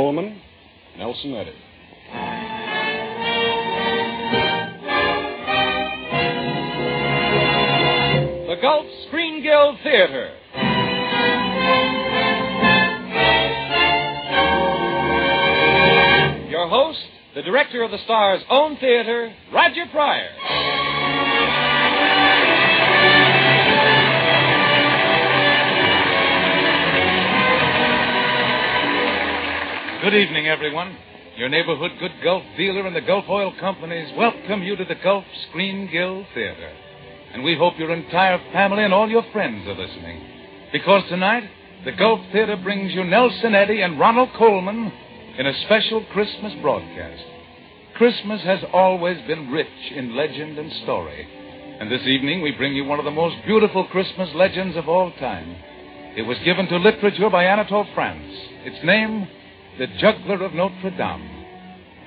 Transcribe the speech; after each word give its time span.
Colman, 0.00 0.40
Nelson 0.96 1.34
Eddy. 1.34 1.50
The 8.46 8.56
Gulf 8.62 8.86
Screen 9.08 9.42
Guild 9.42 9.78
Theater. 9.82 10.34
Your 16.48 16.68
host, 16.68 17.00
the 17.34 17.42
director 17.42 17.82
of 17.82 17.90
the 17.90 17.98
Star's 18.04 18.42
own 18.48 18.76
theater, 18.76 19.34
Roger 19.52 19.86
Pryor. 19.90 20.30
Good 30.08 30.22
evening, 30.22 30.46
everyone. 30.46 30.96
Your 31.36 31.50
neighborhood 31.50 31.90
good 32.00 32.12
Gulf 32.24 32.42
dealer 32.56 32.86
and 32.86 32.96
the 32.96 33.02
Gulf 33.02 33.26
Oil 33.28 33.52
Companies 33.60 34.10
welcome 34.16 34.62
you 34.62 34.74
to 34.74 34.86
the 34.86 34.94
Gulf 34.94 35.26
Screen 35.50 35.86
Guild 35.92 36.24
Theater. 36.32 36.72
And 37.34 37.44
we 37.44 37.58
hope 37.58 37.78
your 37.78 37.92
entire 37.92 38.40
family 38.50 38.84
and 38.84 38.94
all 38.94 39.10
your 39.10 39.24
friends 39.34 39.68
are 39.68 39.74
listening. 39.74 40.70
Because 40.72 41.02
tonight, 41.10 41.50
the 41.84 41.92
Gulf 41.92 42.20
Theater 42.32 42.56
brings 42.56 42.94
you 42.94 43.04
Nelson 43.04 43.54
Eddy 43.54 43.82
and 43.82 44.00
Ronald 44.00 44.30
Colman 44.38 44.90
in 45.36 45.46
a 45.46 45.60
special 45.66 46.02
Christmas 46.10 46.54
broadcast. 46.62 47.24
Christmas 47.96 48.40
has 48.44 48.60
always 48.72 49.18
been 49.26 49.50
rich 49.50 49.92
in 49.94 50.16
legend 50.16 50.58
and 50.58 50.72
story. 50.84 51.28
And 51.80 51.92
this 51.92 52.06
evening, 52.06 52.40
we 52.40 52.52
bring 52.52 52.74
you 52.74 52.86
one 52.86 52.98
of 52.98 53.04
the 53.04 53.10
most 53.10 53.36
beautiful 53.44 53.84
Christmas 53.88 54.30
legends 54.34 54.74
of 54.74 54.88
all 54.88 55.12
time. 55.20 55.54
It 56.16 56.22
was 56.22 56.38
given 56.46 56.66
to 56.68 56.78
literature 56.78 57.28
by 57.28 57.44
Anatole 57.44 57.86
France. 57.94 58.32
Its 58.64 58.82
name, 58.86 59.28
The 59.78 59.86
Juggler 59.86 60.42
of 60.42 60.54
Notre 60.54 60.90
Dame. 60.90 61.44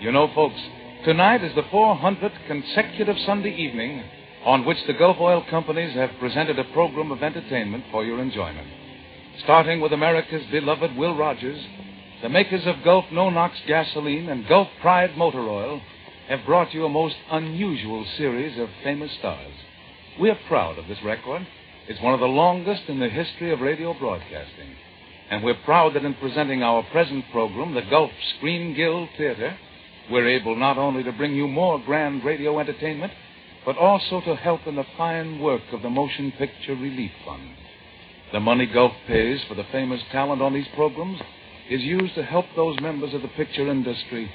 You 0.02 0.12
know, 0.12 0.30
folks, 0.36 0.60
tonight 1.06 1.42
is 1.42 1.56
the 1.56 1.62
400th 1.64 2.46
consecutive 2.46 3.16
Sunday 3.26 3.56
evening 3.56 4.04
on 4.44 4.66
which 4.66 4.80
the 4.88 4.94
Gulf 4.94 5.16
Oil 5.22 5.42
Companies 5.50 5.94
have 5.94 6.10
presented 6.20 6.60
a 6.60 6.66
program 6.66 7.14
of 7.14 7.24
entertainment 7.24 7.86
for 7.90 8.04
your 8.04 8.20
enjoyment. 8.20 8.68
Starting 9.46 9.80
with 9.80 9.94
America's 9.94 10.46
beloved 10.52 10.98
Will 10.98 11.16
Rogers, 11.16 11.66
the 12.22 12.28
makers 12.28 12.68
of 12.68 12.84
Gulf 12.84 13.06
No 13.10 13.30
Nox 13.30 13.56
gasoline 13.66 14.28
and 14.28 14.50
Gulf 14.50 14.68
Pride 14.82 15.16
motor 15.16 15.48
oil 15.48 15.82
have 16.28 16.46
brought 16.46 16.74
you 16.74 16.84
a 16.84 16.90
most 16.90 17.16
unusual 17.32 18.06
series 18.18 18.60
of 18.60 18.68
famous 18.84 19.14
stars. 19.18 19.54
We 20.20 20.30
are 20.30 20.40
proud 20.50 20.78
of 20.78 20.90
this 20.90 21.02
record. 21.06 21.48
It's 21.88 22.02
one 22.02 22.14
of 22.14 22.20
the 22.20 22.26
longest 22.26 22.84
in 22.90 23.00
the 23.00 23.08
history 23.08 23.54
of 23.54 23.62
radio 23.62 23.94
broadcasting. 23.98 24.76
And 25.32 25.46
we're 25.46 25.64
proud 25.64 25.94
that 25.94 26.04
in 26.04 26.14
presenting 26.16 26.62
our 26.62 26.84
present 26.92 27.24
program, 27.32 27.74
the 27.74 27.84
Gulf 27.90 28.12
Screen 28.36 28.76
Guild 28.76 29.08
Theater, 29.18 29.58
we're 30.12 30.28
able 30.28 30.58
not 30.58 30.78
only 30.78 31.04
to 31.04 31.14
bring 31.14 31.34
you 31.34 31.48
more 31.48 31.80
grand 31.80 32.26
radio 32.26 32.60
entertainment, 32.60 33.14
but 33.66 33.78
also 33.78 34.20
to 34.20 34.36
help 34.36 34.68
in 34.68 34.76
the 34.76 34.84
fine 34.98 35.40
work 35.40 35.62
of 35.72 35.84
the 35.84 35.90
Motion 35.90 36.34
Picture 36.34 36.76
Relief 36.76 37.12
Fund. 37.26 37.50
The 38.34 38.42
money 38.42 38.66
Gulf 38.66 38.92
pays 39.08 39.40
for 39.48 39.56
the 39.56 39.64
famous 39.72 40.02
talent 40.12 40.42
on 40.42 40.54
these 40.54 40.68
programs 40.76 41.22
is 41.70 41.82
used 41.82 42.16
to 42.16 42.24
help 42.24 42.48
those 42.58 42.78
members 42.82 43.14
of 43.14 43.22
the 43.22 43.30
picture 43.30 43.70
industry 43.70 44.30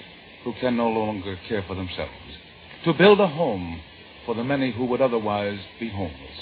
who 0.45 0.55
can 0.61 0.79
no 0.79 0.89
longer 0.89 1.39
care 1.47 1.63
for 1.69 1.75
themselves, 1.75 2.11
to 2.85 2.95
build 2.95 3.21
a 3.21 3.27
home 3.27 3.83
for 4.25 4.35
the 4.35 4.45
many 4.45 4.73
who 4.73 4.87
would 4.87 5.03
otherwise 5.03 5.59
be 5.79 5.91
homeless. 5.91 6.41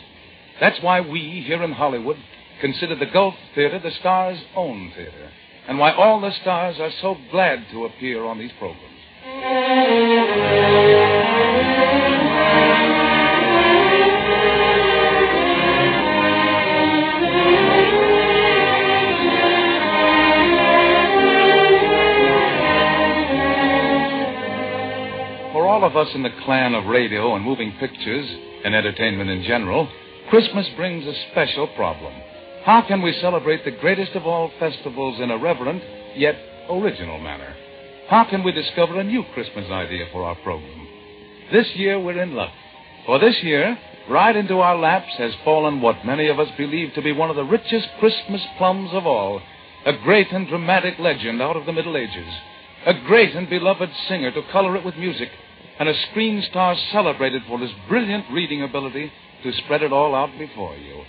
That's 0.60 0.80
why 0.80 1.00
we 1.00 1.42
here 1.44 1.64
in 1.64 1.72
Hollywood 1.72 2.18
consider 2.60 2.96
the 2.96 3.06
Gulf 3.06 3.34
Theater 3.54 3.78
the 3.78 3.90
star's 4.00 4.38
own 4.56 4.92
theater, 4.94 5.30
and 5.68 5.78
why 5.78 5.92
all 5.92 6.20
the 6.20 6.32
stars 6.40 6.76
are 6.78 6.90
so 7.00 7.16
glad 7.30 7.66
to 7.72 7.84
appear 7.86 8.24
on 8.24 8.38
these 8.38 8.52
programs. 8.58 8.90
For 25.52 25.66
all 25.66 25.84
of 25.84 25.96
us 25.96 26.08
in 26.14 26.22
the 26.22 26.30
clan 26.44 26.74
of 26.74 26.86
radio 26.86 27.34
and 27.34 27.44
moving 27.44 27.72
pictures 27.78 28.28
and 28.64 28.74
entertainment 28.74 29.30
in 29.30 29.42
general, 29.44 29.88
Christmas 30.30 30.68
brings 30.76 31.06
a 31.06 31.14
special 31.30 31.66
problem. 31.68 32.12
How 32.64 32.80
can 32.88 33.02
we 33.02 33.12
celebrate 33.20 33.62
the 33.66 33.72
greatest 33.72 34.12
of 34.12 34.26
all 34.26 34.50
festivals 34.58 35.20
in 35.20 35.30
a 35.30 35.36
reverent 35.36 35.82
yet 36.16 36.34
original 36.70 37.20
manner? 37.20 37.54
How 38.08 38.24
can 38.24 38.42
we 38.42 38.52
discover 38.52 38.98
a 38.98 39.04
new 39.04 39.22
Christmas 39.34 39.70
idea 39.70 40.06
for 40.10 40.24
our 40.24 40.34
program? 40.36 40.88
This 41.52 41.66
year 41.74 42.00
we're 42.00 42.22
in 42.22 42.34
luck. 42.34 42.52
For 43.04 43.18
this 43.18 43.36
year, 43.42 43.78
right 44.08 44.34
into 44.34 44.60
our 44.60 44.78
laps 44.78 45.12
has 45.18 45.32
fallen 45.44 45.82
what 45.82 46.06
many 46.06 46.28
of 46.28 46.40
us 46.40 46.48
believe 46.56 46.94
to 46.94 47.02
be 47.02 47.12
one 47.12 47.28
of 47.28 47.36
the 47.36 47.44
richest 47.44 47.86
Christmas 48.00 48.40
plums 48.56 48.88
of 48.94 49.06
all, 49.06 49.42
a 49.84 49.92
great 49.98 50.32
and 50.32 50.48
dramatic 50.48 50.98
legend 50.98 51.42
out 51.42 51.56
of 51.56 51.66
the 51.66 51.72
Middle 51.72 51.98
Ages, 51.98 52.32
a 52.86 52.94
great 53.06 53.34
and 53.36 53.50
beloved 53.50 53.90
singer 54.08 54.30
to 54.30 54.42
color 54.50 54.74
it 54.74 54.86
with 54.86 54.96
music, 54.96 55.28
and 55.78 55.86
a 55.86 56.00
screen 56.10 56.42
star 56.48 56.76
celebrated 56.92 57.42
for 57.46 57.58
his 57.58 57.72
brilliant 57.88 58.24
reading 58.32 58.62
ability 58.62 59.12
to 59.42 59.52
spread 59.52 59.82
it 59.82 59.92
all 59.92 60.14
out 60.14 60.30
before 60.38 60.74
you. 60.76 61.02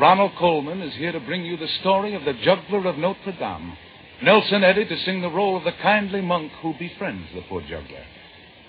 Ronald 0.00 0.32
Colman 0.38 0.80
is 0.80 0.94
here 0.94 1.12
to 1.12 1.20
bring 1.20 1.44
you 1.44 1.58
the 1.58 1.68
story 1.82 2.14
of 2.14 2.24
the 2.24 2.32
juggler 2.32 2.88
of 2.88 2.96
Notre 2.96 3.32
Dame. 3.32 3.76
Nelson 4.22 4.64
Eddy 4.64 4.86
to 4.86 4.98
sing 5.00 5.20
the 5.20 5.30
role 5.30 5.58
of 5.58 5.64
the 5.64 5.72
kindly 5.82 6.22
monk 6.22 6.52
who 6.62 6.72
befriends 6.78 7.28
the 7.34 7.42
poor 7.42 7.60
juggler. 7.60 8.04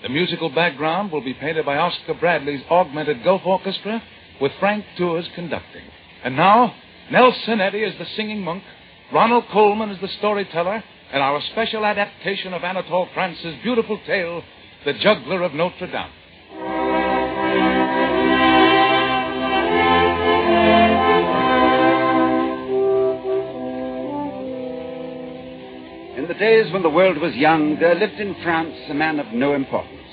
The 0.02 0.10
musical 0.10 0.50
background 0.50 1.10
will 1.10 1.22
be 1.22 1.32
painted 1.32 1.64
by 1.64 1.78
Oscar 1.78 2.12
Bradley's 2.12 2.60
augmented 2.70 3.24
Gulf 3.24 3.46
Orchestra 3.46 4.02
with 4.42 4.52
Frank 4.60 4.84
Tours 4.98 5.26
conducting. 5.34 5.84
And 6.22 6.36
now, 6.36 6.74
Nelson 7.10 7.62
Eddy 7.62 7.80
is 7.80 7.96
the 7.98 8.06
singing 8.14 8.42
monk, 8.42 8.62
Ronald 9.10 9.44
Colman 9.50 9.88
is 9.88 10.00
the 10.02 10.08
storyteller, 10.18 10.84
and 11.12 11.22
our 11.22 11.40
special 11.52 11.86
adaptation 11.86 12.52
of 12.52 12.62
Anatole 12.62 13.08
France's 13.14 13.56
beautiful 13.62 13.98
tale, 14.06 14.42
The 14.84 14.92
Juggler 14.92 15.42
of 15.44 15.54
Notre 15.54 15.86
Dame. 15.86 16.10
Days 26.42 26.72
when 26.72 26.82
the 26.82 26.90
world 26.90 27.18
was 27.18 27.36
young, 27.36 27.78
there 27.78 27.94
lived 27.94 28.18
in 28.18 28.34
France 28.42 28.74
a 28.88 28.94
man 28.94 29.20
of 29.20 29.32
no 29.32 29.54
importance. 29.54 30.08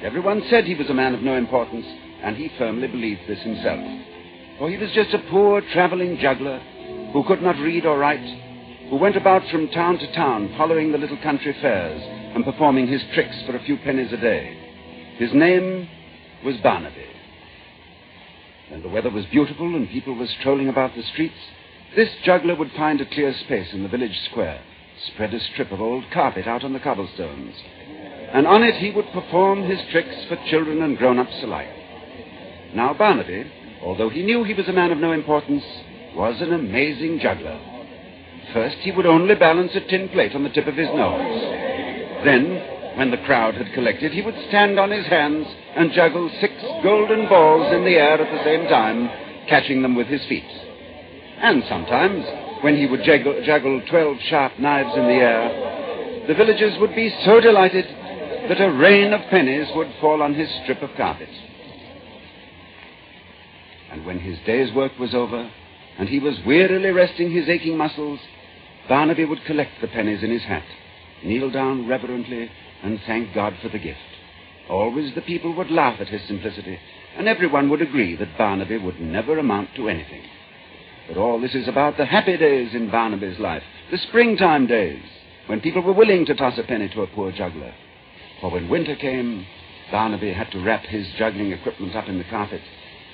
Everyone 0.00 0.40
said 0.48 0.64
he 0.64 0.76
was 0.76 0.88
a 0.88 0.94
man 0.94 1.12
of 1.12 1.22
no 1.22 1.36
importance, 1.36 1.84
and 2.22 2.36
he 2.36 2.52
firmly 2.56 2.86
believed 2.86 3.22
this 3.26 3.40
himself. 3.40 3.84
For 4.58 4.70
he 4.70 4.76
was 4.76 4.92
just 4.92 5.12
a 5.12 5.26
poor 5.28 5.60
traveling 5.72 6.18
juggler 6.18 6.60
who 7.12 7.24
could 7.24 7.42
not 7.42 7.58
read 7.58 7.84
or 7.84 7.98
write, 7.98 8.24
who 8.90 8.96
went 8.96 9.16
about 9.16 9.42
from 9.50 9.66
town 9.70 9.98
to 9.98 10.14
town 10.14 10.54
following 10.56 10.92
the 10.92 10.98
little 10.98 11.20
country 11.20 11.56
fairs 11.60 12.00
and 12.36 12.44
performing 12.44 12.86
his 12.86 13.02
tricks 13.12 13.36
for 13.44 13.56
a 13.56 13.64
few 13.64 13.76
pennies 13.78 14.12
a 14.12 14.18
day. 14.18 14.56
His 15.18 15.32
name 15.34 15.88
was 16.44 16.56
Barnaby. 16.58 17.08
When 18.68 18.82
the 18.82 18.88
weather 18.88 19.10
was 19.10 19.26
beautiful 19.26 19.74
and 19.74 19.88
people 19.88 20.14
were 20.14 20.28
strolling 20.38 20.68
about 20.68 20.94
the 20.94 21.02
streets, 21.02 21.42
this 21.96 22.10
juggler 22.24 22.54
would 22.54 22.70
find 22.76 23.00
a 23.00 23.06
clear 23.06 23.34
space 23.34 23.72
in 23.72 23.82
the 23.82 23.88
village 23.88 24.16
square, 24.30 24.60
spread 25.08 25.34
a 25.34 25.40
strip 25.40 25.72
of 25.72 25.80
old 25.80 26.10
carpet 26.10 26.46
out 26.46 26.64
on 26.64 26.72
the 26.72 26.80
cobblestones, 26.80 27.54
and 28.32 28.46
on 28.46 28.62
it 28.62 28.76
he 28.76 28.90
would 28.90 29.10
perform 29.12 29.62
his 29.62 29.80
tricks 29.90 30.24
for 30.28 30.36
children 30.48 30.82
and 30.82 30.98
grown-ups 30.98 31.42
alike. 31.42 31.68
Now 32.74 32.94
Barnaby, 32.94 33.50
although 33.82 34.08
he 34.08 34.22
knew 34.22 34.44
he 34.44 34.54
was 34.54 34.68
a 34.68 34.72
man 34.72 34.92
of 34.92 34.98
no 34.98 35.12
importance, 35.12 35.64
was 36.14 36.40
an 36.40 36.52
amazing 36.52 37.20
juggler. 37.20 37.60
First, 38.52 38.76
he 38.78 38.92
would 38.92 39.06
only 39.06 39.34
balance 39.34 39.72
a 39.74 39.80
tin 39.80 40.08
plate 40.08 40.34
on 40.34 40.42
the 40.42 40.50
tip 40.50 40.66
of 40.66 40.76
his 40.76 40.88
nose. 40.88 41.40
Then, 42.24 42.96
when 42.96 43.10
the 43.10 43.18
crowd 43.18 43.54
had 43.54 43.74
collected, 43.74 44.12
he 44.12 44.22
would 44.22 44.38
stand 44.48 44.78
on 44.78 44.90
his 44.90 45.06
hands 45.06 45.46
and 45.76 45.92
juggle 45.92 46.30
six 46.40 46.54
golden 46.82 47.28
balls 47.28 47.72
in 47.74 47.84
the 47.84 47.96
air 47.96 48.20
at 48.20 48.32
the 48.32 48.44
same 48.44 48.66
time, 48.68 49.08
catching 49.48 49.82
them 49.82 49.94
with 49.94 50.06
his 50.06 50.24
feet. 50.26 50.48
And 51.38 51.62
sometimes, 51.68 52.24
when 52.66 52.76
he 52.76 52.86
would 52.86 53.04
juggle, 53.04 53.40
juggle 53.44 53.80
12 53.88 54.16
sharp 54.28 54.58
knives 54.58 54.90
in 54.96 55.04
the 55.04 55.12
air, 55.12 56.24
the 56.26 56.34
villagers 56.34 56.76
would 56.80 56.96
be 56.96 57.16
so 57.24 57.38
delighted 57.38 57.84
that 58.48 58.60
a 58.60 58.72
rain 58.72 59.12
of 59.12 59.20
pennies 59.30 59.68
would 59.76 59.86
fall 60.00 60.20
on 60.20 60.34
his 60.34 60.48
strip 60.64 60.82
of 60.82 60.90
carpet. 60.96 61.28
And 63.92 64.04
when 64.04 64.18
his 64.18 64.36
day's 64.44 64.74
work 64.74 64.98
was 64.98 65.14
over, 65.14 65.48
and 65.96 66.08
he 66.08 66.18
was 66.18 66.40
wearily 66.44 66.90
resting 66.90 67.30
his 67.30 67.48
aching 67.48 67.76
muscles, 67.76 68.18
Barnaby 68.88 69.26
would 69.26 69.44
collect 69.44 69.80
the 69.80 69.86
pennies 69.86 70.24
in 70.24 70.32
his 70.32 70.42
hat, 70.42 70.66
kneel 71.22 71.52
down 71.52 71.86
reverently, 71.86 72.50
and 72.82 72.98
thank 73.06 73.32
God 73.32 73.54
for 73.62 73.68
the 73.68 73.78
gift. 73.78 74.00
Always 74.68 75.14
the 75.14 75.22
people 75.22 75.54
would 75.54 75.70
laugh 75.70 76.00
at 76.00 76.08
his 76.08 76.22
simplicity, 76.26 76.80
and 77.16 77.28
everyone 77.28 77.70
would 77.70 77.80
agree 77.80 78.16
that 78.16 78.36
Barnaby 78.36 78.78
would 78.78 79.00
never 79.00 79.38
amount 79.38 79.76
to 79.76 79.88
anything. 79.88 80.24
But 81.08 81.16
all 81.16 81.40
this 81.40 81.54
is 81.54 81.68
about 81.68 81.96
the 81.96 82.04
happy 82.04 82.36
days 82.36 82.74
in 82.74 82.90
Barnaby's 82.90 83.38
life, 83.38 83.62
the 83.90 83.98
springtime 83.98 84.66
days, 84.66 85.02
when 85.46 85.60
people 85.60 85.82
were 85.82 85.92
willing 85.92 86.26
to 86.26 86.34
toss 86.34 86.58
a 86.58 86.64
penny 86.64 86.88
to 86.88 87.02
a 87.02 87.06
poor 87.06 87.30
juggler. 87.30 87.72
For 88.40 88.50
when 88.50 88.68
winter 88.68 88.96
came, 88.96 89.46
Barnaby 89.90 90.32
had 90.32 90.50
to 90.52 90.62
wrap 90.62 90.84
his 90.84 91.06
juggling 91.16 91.52
equipment 91.52 91.94
up 91.94 92.08
in 92.08 92.18
the 92.18 92.24
carpet 92.24 92.62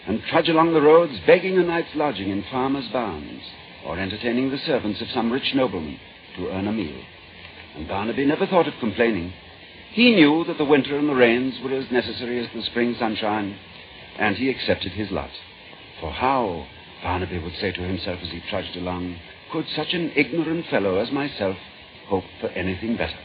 and 0.06 0.22
trudge 0.24 0.48
along 0.48 0.72
the 0.72 0.82
roads 0.82 1.12
begging 1.26 1.58
a 1.58 1.62
night's 1.62 1.94
lodging 1.94 2.30
in 2.30 2.44
farmers' 2.50 2.88
barns 2.88 3.42
or 3.86 3.98
entertaining 3.98 4.50
the 4.50 4.58
servants 4.58 5.00
of 5.00 5.10
some 5.10 5.30
rich 5.30 5.54
nobleman 5.54 5.98
to 6.36 6.48
earn 6.48 6.66
a 6.66 6.72
meal. 6.72 7.00
And 7.76 7.88
Barnaby 7.88 8.24
never 8.24 8.46
thought 8.46 8.68
of 8.68 8.74
complaining. 8.80 9.32
He 9.92 10.14
knew 10.14 10.44
that 10.44 10.58
the 10.58 10.64
winter 10.64 10.96
and 10.96 11.08
the 11.08 11.14
rains 11.14 11.60
were 11.62 11.72
as 11.72 11.90
necessary 11.90 12.38
as 12.40 12.48
the 12.54 12.62
spring 12.62 12.96
sunshine, 12.98 13.56
and 14.18 14.36
he 14.36 14.48
accepted 14.48 14.92
his 14.92 15.10
lot. 15.10 15.30
For 16.00 16.10
how, 16.10 16.66
Barnaby 17.02 17.38
would 17.38 17.56
say 17.56 17.72
to 17.72 17.82
himself 17.82 18.20
as 18.22 18.30
he 18.30 18.40
trudged 18.48 18.76
along, 18.76 19.16
could 19.50 19.66
such 19.74 19.92
an 19.92 20.12
ignorant 20.14 20.66
fellow 20.66 20.98
as 20.98 21.10
myself 21.10 21.56
hope 22.06 22.24
for 22.40 22.48
anything 22.50 22.96
better? 22.96 23.18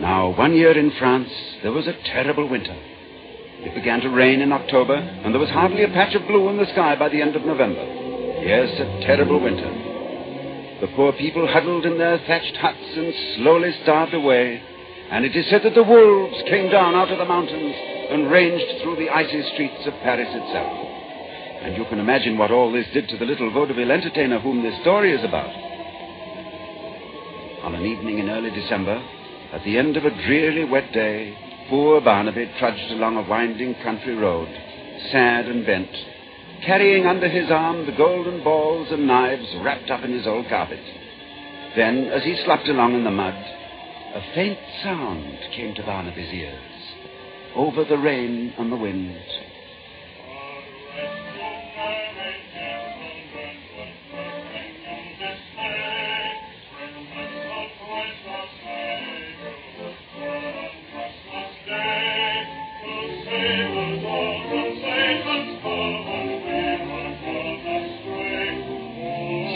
Now, 0.00 0.30
one 0.36 0.54
year 0.54 0.76
in 0.76 0.90
France, 0.98 1.30
there 1.62 1.72
was 1.72 1.86
a 1.86 1.96
terrible 2.04 2.48
winter. 2.48 2.74
It 2.74 3.74
began 3.74 4.00
to 4.00 4.10
rain 4.10 4.40
in 4.40 4.52
October, 4.52 4.96
and 4.96 5.32
there 5.32 5.40
was 5.40 5.50
hardly 5.50 5.84
a 5.84 5.88
patch 5.88 6.14
of 6.14 6.26
blue 6.26 6.48
in 6.48 6.56
the 6.58 6.66
sky 6.72 6.96
by 6.96 7.08
the 7.08 7.22
end 7.22 7.36
of 7.36 7.44
November. 7.44 7.82
Yes, 8.42 8.70
a 8.80 9.06
terrible 9.06 9.40
winter. 9.40 9.70
The 10.80 10.92
poor 10.96 11.12
people 11.12 11.46
huddled 11.46 11.86
in 11.86 11.98
their 11.98 12.18
thatched 12.18 12.56
huts 12.56 12.96
and 12.96 13.14
slowly 13.36 13.72
starved 13.84 14.14
away, 14.14 14.60
and 15.10 15.24
it 15.24 15.36
is 15.36 15.48
said 15.48 15.62
that 15.62 15.74
the 15.74 15.82
wolves 15.82 16.42
came 16.48 16.70
down 16.70 16.94
out 16.94 17.12
of 17.12 17.18
the 17.18 17.24
mountains 17.24 17.91
and 18.12 18.30
ranged 18.30 18.82
through 18.82 18.96
the 18.96 19.08
icy 19.08 19.42
streets 19.54 19.86
of 19.86 19.94
Paris 20.02 20.28
itself. 20.28 20.72
And 21.62 21.76
you 21.76 21.84
can 21.86 21.98
imagine 21.98 22.36
what 22.36 22.50
all 22.50 22.70
this 22.70 22.86
did 22.92 23.08
to 23.08 23.16
the 23.16 23.24
little 23.24 23.50
vaudeville 23.52 23.90
entertainer 23.90 24.38
whom 24.40 24.62
this 24.62 24.78
story 24.82 25.12
is 25.12 25.24
about. 25.24 25.48
On 27.64 27.74
an 27.74 27.86
evening 27.86 28.18
in 28.18 28.28
early 28.28 28.50
December, 28.50 29.02
at 29.52 29.64
the 29.64 29.78
end 29.78 29.96
of 29.96 30.04
a 30.04 30.10
dreary 30.26 30.64
wet 30.64 30.92
day, 30.92 31.36
poor 31.70 32.00
Barnaby 32.00 32.52
trudged 32.58 32.90
along 32.90 33.16
a 33.16 33.28
winding 33.28 33.76
country 33.82 34.14
road, 34.14 34.48
sad 35.10 35.46
and 35.46 35.64
bent, 35.64 35.90
carrying 36.66 37.06
under 37.06 37.28
his 37.28 37.50
arm 37.50 37.86
the 37.86 37.92
golden 37.92 38.42
balls 38.44 38.88
and 38.90 39.06
knives 39.06 39.46
wrapped 39.62 39.90
up 39.90 40.02
in 40.04 40.12
his 40.12 40.26
old 40.26 40.48
carpet. 40.48 40.82
Then, 41.76 42.10
as 42.12 42.24
he 42.24 42.42
slopped 42.44 42.68
along 42.68 42.94
in 42.94 43.04
the 43.04 43.10
mud, 43.10 43.34
a 43.34 44.34
faint 44.34 44.58
sound 44.82 45.38
came 45.54 45.74
to 45.76 45.82
Barnaby's 45.82 46.32
ears, 46.32 46.71
over 47.54 47.84
the 47.84 47.98
rain 47.98 48.54
and 48.58 48.72
the 48.72 48.76
wind. 48.76 49.16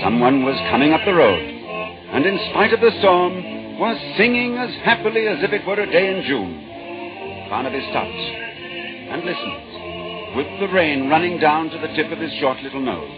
Someone 0.03 0.45
was 0.45 0.57
coming 0.71 0.93
up 0.93 1.01
the 1.05 1.15
road, 1.15 1.43
and 1.43 2.25
in 2.25 2.39
spite 2.51 2.73
of 2.73 2.81
the 2.81 2.93
storm, 3.01 3.79
was 3.79 3.97
singing 4.17 4.57
as 4.57 4.71
happily 4.85 5.27
as 5.27 5.43
if 5.43 5.53
it 5.53 5.67
were 5.67 5.81
a 5.81 5.91
day 5.91 6.17
in 6.17 6.23
June. 6.25 6.76
Barnaby 7.49 7.81
stopped 7.91 8.11
and 8.11 9.25
listened, 9.25 10.37
with 10.37 10.61
the 10.61 10.75
rain 10.75 11.09
running 11.09 11.39
down 11.39 11.71
to 11.71 11.79
the 11.79 11.95
tip 11.95 12.11
of 12.11 12.19
his 12.19 12.33
short 12.41 12.61
little 12.61 12.81
nose. 12.81 13.09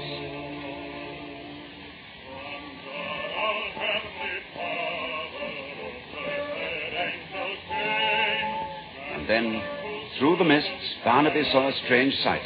And 9.15 9.29
then, 9.29 9.63
through 10.19 10.37
the 10.37 10.45
mists, 10.45 10.69
Barnaby 11.05 11.45
saw 11.51 11.69
a 11.69 11.73
strange 11.85 12.15
sight. 12.23 12.43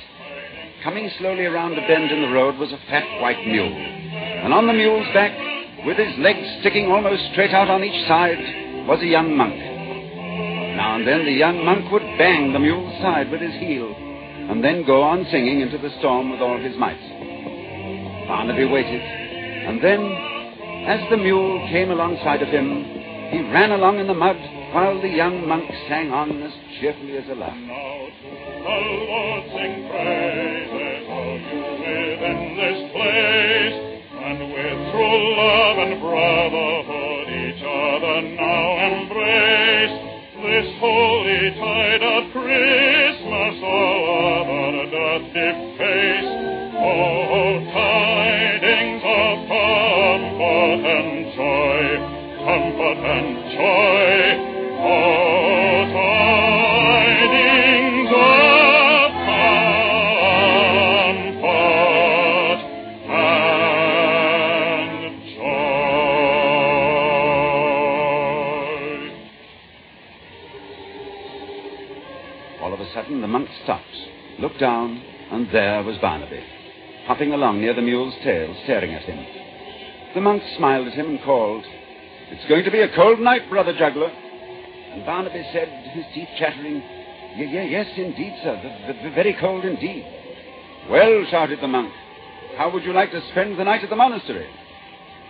Coming 0.85 1.11
slowly 1.19 1.46
around 1.46 1.73
a 1.73 1.87
bend 1.88 2.12
in 2.12 2.23
the 2.23 2.28
road 2.28 2.58
was 2.58 2.70
a 2.73 2.78
fat 2.88 3.20
white 3.20 3.44
mule. 3.44 3.73
And 3.73 4.55
on 4.55 4.69
the 4.69 4.73
mule's 4.73 5.06
back, 5.12 5.37
with 5.85 5.96
his 5.96 6.17
legs 6.19 6.46
sticking 6.61 6.93
almost 6.93 7.32
straight 7.32 7.52
out 7.52 7.69
on 7.69 7.82
each 7.82 8.06
side, 8.06 8.87
was 8.87 9.00
a 9.02 9.06
young 9.06 9.37
monk. 9.37 9.72
Now 10.93 10.99
and 10.99 11.09
then 11.09 11.25
the 11.25 11.33
young 11.33 11.65
monk 11.65 11.91
would 11.91 12.03
bang 12.19 12.53
the 12.53 12.59
mule's 12.59 13.00
side 13.00 13.31
with 13.31 13.41
his 13.41 13.55
heel, 13.55 13.97
and 13.97 14.62
then 14.62 14.85
go 14.85 15.00
on 15.03 15.25
singing 15.31 15.62
into 15.62 15.79
the 15.79 15.89
storm 15.99 16.29
with 16.29 16.43
all 16.43 16.59
his 16.61 16.77
might. 16.77 17.00
Barnaby 18.29 18.67
waited, 18.67 19.00
and 19.00 19.83
then, 19.83 20.05
as 20.87 21.00
the 21.09 21.17
mule 21.17 21.67
came 21.71 21.91
alongside 21.91 22.43
of 22.43 22.49
him, 22.49 22.85
he 23.33 23.41
ran 23.41 23.71
along 23.73 24.00
in 24.00 24.06
the 24.06 24.12
mud 24.12 24.37
while 24.75 25.00
the 25.00 25.09
young 25.09 25.49
monk 25.49 25.65
sang 25.89 26.12
on 26.12 26.43
as 26.43 26.53
cheerfully 26.79 27.17
as 27.17 27.25
a 27.31 27.37
lark. 27.37 27.56
Now, 27.56 27.93
holy 40.82 41.55
tide 41.55 42.02
of 42.02 42.32
Christmas 42.32 43.12
hopping 77.12 77.35
along 77.35 77.61
near 77.61 77.75
the 77.75 77.83
mule's 77.83 78.14
tail, 78.25 78.57
staring 78.64 78.95
at 78.95 79.02
him. 79.02 79.23
The 80.14 80.23
monk 80.23 80.42
smiled 80.57 80.87
at 80.88 80.95
him 80.95 81.11
and 81.11 81.23
called, 81.23 81.62
It's 82.31 82.49
going 82.49 82.64
to 82.64 82.71
be 82.71 82.81
a 82.81 82.97
cold 82.97 83.21
night, 83.21 83.50
brother 83.50 83.75
juggler. 83.78 84.09
And 84.09 85.04
Barnaby 85.04 85.47
said, 85.52 85.69
his 85.92 86.07
teeth 86.14 86.31
chattering, 86.38 86.83
"Ye- 87.37 87.52
ye- 87.52 87.69
Yes, 87.71 87.88
indeed, 87.99 88.33
sir, 88.42 88.57
v- 88.62 88.92
v- 89.02 89.14
very 89.14 89.35
cold 89.35 89.66
indeed. 89.66 90.07
Well, 90.88 91.26
shouted 91.31 91.61
the 91.61 91.69
monk, 91.69 91.92
how 92.57 92.71
would 92.71 92.83
you 92.83 92.95
like 92.95 93.11
to 93.11 93.21
spend 93.33 93.59
the 93.59 93.64
night 93.64 93.85
at 93.85 93.90
the 93.90 93.97
monastery? 93.97 94.49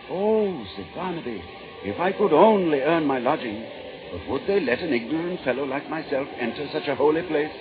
Oh, 0.09 0.65
said 0.77 0.87
Barnaby, 0.95 1.43
if 1.83 1.99
I 1.99 2.13
could 2.13 2.33
only 2.33 2.81
earn 2.81 3.07
my 3.07 3.19
lodging. 3.19 3.67
But 4.13 4.29
would 4.29 4.47
they 4.47 4.61
let 4.61 4.79
an 4.79 4.93
ignorant 4.93 5.43
fellow 5.43 5.65
like 5.65 5.91
myself 5.91 6.29
enter 6.39 6.69
such 6.73 6.87
a 6.87 6.95
holy 6.95 7.23
place? 7.23 7.57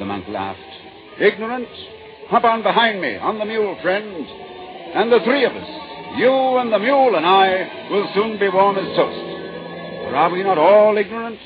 The 0.00 0.04
monk 0.04 0.26
laughed. 0.26 0.58
Ignorant? 1.20 1.68
Hop 2.28 2.44
on 2.44 2.62
behind 2.62 3.00
me, 3.00 3.16
on 3.16 3.38
the 3.38 3.46
mule, 3.46 3.78
friend. 3.80 4.04
And 4.04 5.10
the 5.10 5.20
three 5.24 5.46
of 5.46 5.52
us, 5.52 5.68
you 6.18 6.58
and 6.58 6.70
the 6.70 6.78
mule 6.78 7.16
and 7.16 7.24
I, 7.24 7.88
will 7.90 8.06
soon 8.14 8.38
be 8.38 8.50
warm 8.50 8.76
as 8.76 8.84
toast. 8.94 9.16
For 10.04 10.14
are 10.14 10.30
we 10.30 10.42
not 10.42 10.58
all 10.58 10.98
ignorant 10.98 11.40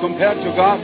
compared 0.00 0.38
to 0.38 0.56
God? 0.56 0.80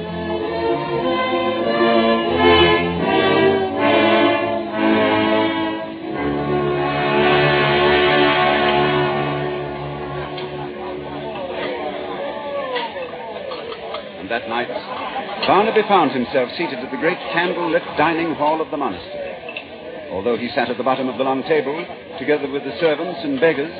And 14.20 14.30
that 14.30 14.46
night, 14.46 15.11
Barnaby 15.46 15.82
found 15.88 16.12
himself 16.12 16.50
seated 16.56 16.78
at 16.78 16.90
the 16.90 16.96
great 16.96 17.18
candle-lit 17.32 17.82
dining 17.96 18.34
hall 18.34 18.60
of 18.60 18.70
the 18.70 18.76
monastery. 18.76 20.08
Although 20.12 20.36
he 20.36 20.48
sat 20.54 20.70
at 20.70 20.76
the 20.76 20.84
bottom 20.84 21.08
of 21.08 21.18
the 21.18 21.24
long 21.24 21.42
table, 21.44 21.74
together 22.18 22.48
with 22.50 22.62
the 22.64 22.78
servants 22.78 23.20
and 23.24 23.40
beggars, 23.40 23.72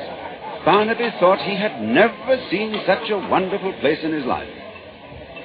Barnaby 0.65 1.09
thought 1.19 1.39
he 1.39 1.55
had 1.55 1.81
never 1.81 2.37
seen 2.49 2.75
such 2.85 3.09
a 3.09 3.17
wonderful 3.29 3.73
place 3.79 3.99
in 4.03 4.11
his 4.11 4.25
life. 4.25 4.49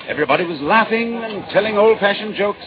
Everybody 0.09 0.45
was 0.45 0.61
laughing 0.61 1.17
and 1.17 1.45
telling 1.51 1.77
old 1.77 1.99
fashioned 1.99 2.35
jokes, 2.35 2.65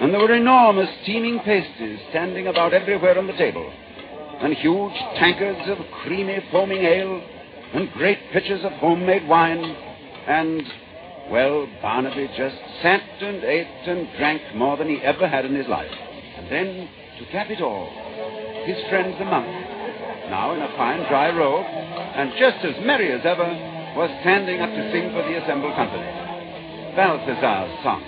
and 0.00 0.12
there 0.12 0.20
were 0.20 0.34
enormous 0.34 0.88
steaming 1.02 1.38
pasties 1.40 2.00
standing 2.10 2.46
about 2.48 2.72
everywhere 2.72 3.18
on 3.18 3.26
the 3.26 3.34
table, 3.34 3.70
and 4.40 4.54
huge 4.54 4.94
tankards 5.16 5.68
of 5.68 5.78
creamy 6.02 6.38
foaming 6.50 6.82
ale, 6.82 7.22
and 7.74 7.92
great 7.92 8.18
pitchers 8.32 8.64
of 8.64 8.72
homemade 8.72 9.28
wine, 9.28 9.62
and, 10.26 10.62
well, 11.30 11.66
Barnaby 11.80 12.28
just 12.36 12.56
sat 12.82 13.02
and 13.20 13.42
ate 13.44 13.88
and 13.88 14.08
drank 14.18 14.42
more 14.54 14.76
than 14.76 14.88
he 14.88 14.98
ever 15.02 15.28
had 15.28 15.44
in 15.44 15.54
his 15.54 15.66
life. 15.68 15.90
And 15.90 16.50
then, 16.50 16.88
to 17.18 17.24
cap 17.32 17.48
it 17.50 17.60
all, 17.60 17.88
his 18.66 18.76
friend 18.90 19.14
the 19.18 19.24
monk, 19.24 19.46
now 20.28 20.54
in 20.54 20.60
a 20.60 20.76
fine 20.76 21.00
dry 21.08 21.30
robe, 21.30 21.64
and 21.64 22.32
just 22.38 22.64
as 22.64 22.84
merry 22.84 23.12
as 23.12 23.24
ever, 23.24 23.46
was 23.96 24.10
standing 24.20 24.60
up 24.60 24.70
to 24.70 24.92
sing 24.92 25.10
for 25.12 25.22
the 25.22 25.42
assembled 25.42 25.74
company. 25.76 26.10
Balthazar's 26.96 27.82
song, 27.82 28.02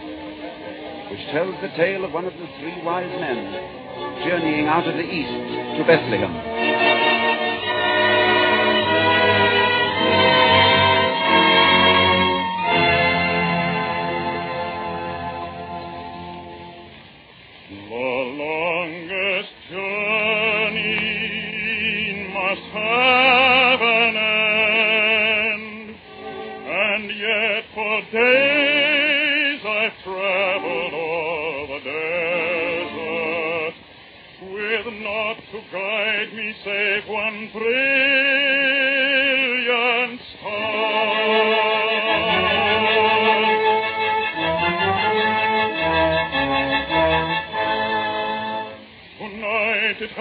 which 1.10 1.24
tells 1.32 1.54
the 1.62 1.72
tale 1.76 2.04
of 2.04 2.12
one 2.12 2.24
of 2.24 2.34
the 2.34 2.48
three 2.58 2.82
wise 2.82 3.10
men 3.20 4.26
journeying 4.26 4.66
out 4.66 4.86
of 4.86 4.94
the 4.94 5.06
east 5.06 5.78
to 5.78 5.84
Bethlehem. 5.86 6.95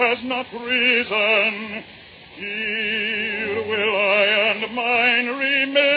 Has 0.08 0.22
not 0.24 0.46
risen. 0.52 1.84
Here 2.36 3.62
will 3.66 3.96
I 3.96 4.24
and 4.52 4.74
mine 4.74 5.26
remain 5.38 5.95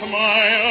doth 0.00 0.08
my 0.08 0.61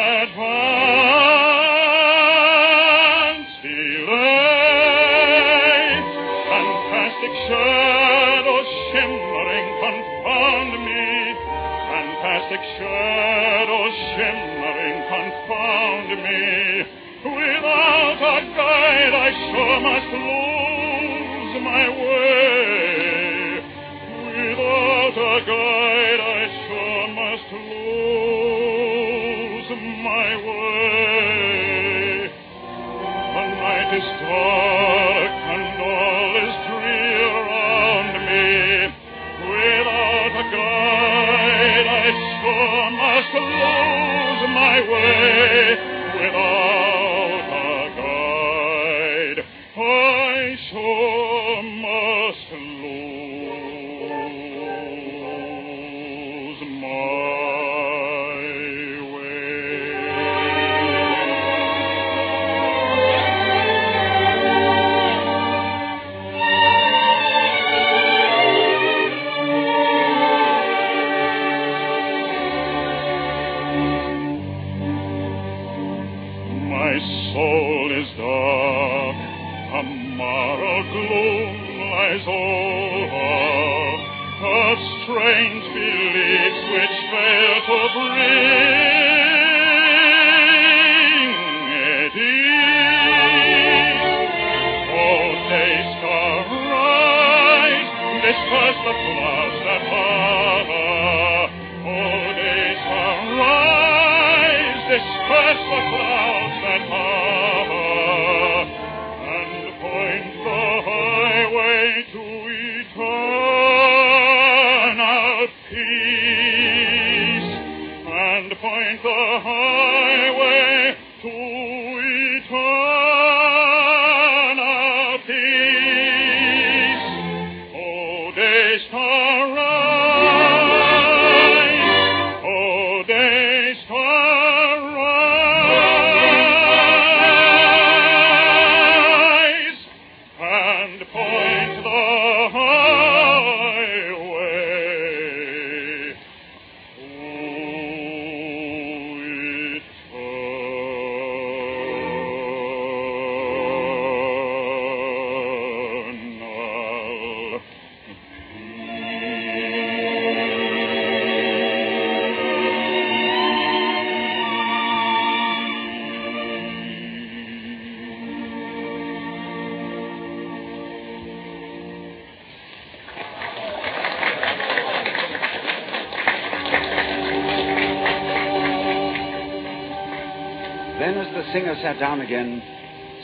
the 181.41 181.53
singer 181.53 181.75
sat 181.81 181.99
down 181.99 182.21
again, 182.21 182.61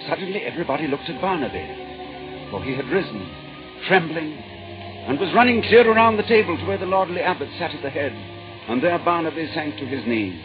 suddenly 0.09 0.41
everybody 0.41 0.87
looked 0.87 1.07
at 1.07 1.21
Barnaby, 1.21 2.49
for 2.49 2.63
he 2.63 2.73
had 2.73 2.89
risen, 2.89 3.29
trembling, 3.87 4.33
and 4.33 5.19
was 5.19 5.33
running 5.35 5.61
clear 5.61 5.89
around 5.89 6.17
the 6.17 6.23
table 6.23 6.57
to 6.57 6.65
where 6.65 6.79
the 6.79 6.85
lordly 6.85 7.21
abbot 7.21 7.49
sat 7.59 7.75
at 7.75 7.81
the 7.83 7.91
head. 7.91 8.11
And 8.69 8.83
there 8.83 8.97
Barnaby 8.99 9.51
sank 9.53 9.77
to 9.77 9.85
his 9.85 10.05
knees. 10.07 10.43